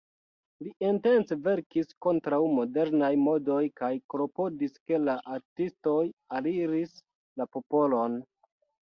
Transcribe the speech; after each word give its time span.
Li 0.67 0.71
intence 0.85 1.35
verkis 1.47 1.89
kontraŭ 2.05 2.39
modernaj 2.59 3.09
modoj 3.25 3.57
kaj 3.81 3.89
klopodis 4.13 4.73
ke 4.91 4.99
la 5.03 5.15
artistoj 5.35 5.99
aliris 6.39 6.95
la 7.43 7.47
popolon. 7.57 8.17